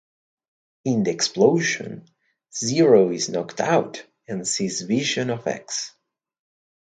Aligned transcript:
In 0.83 1.03
the 1.03 1.11
explosion, 1.11 2.07
Zero 2.51 3.11
is 3.11 3.29
knocked 3.29 3.59
out 3.61 4.03
and 4.27 4.47
sees 4.47 4.81
visions 4.81 5.29
of 5.29 5.45
X. 5.45 5.93